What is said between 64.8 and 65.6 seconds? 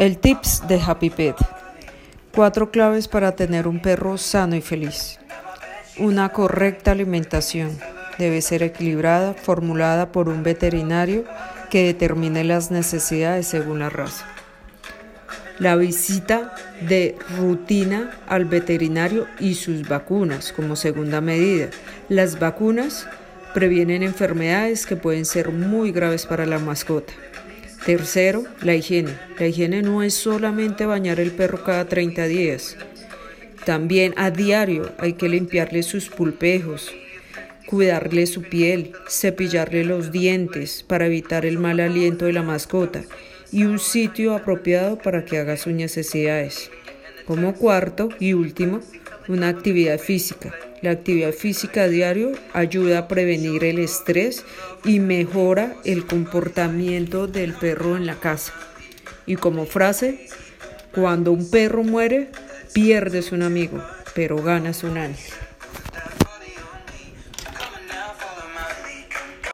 un ángel.